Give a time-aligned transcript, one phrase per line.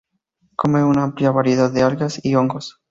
[0.57, 2.79] Come una amplia variedad de algas y hongos.